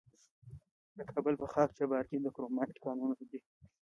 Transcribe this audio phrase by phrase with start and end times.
[0.97, 3.39] د کابل په خاک جبار کې د کرومایټ کانونه دي.